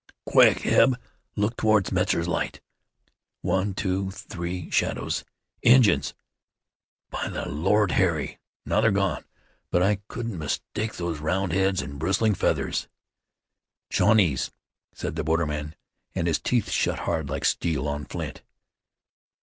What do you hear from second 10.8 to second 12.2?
those round heads and